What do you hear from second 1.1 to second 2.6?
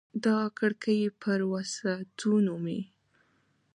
پر وسعتونو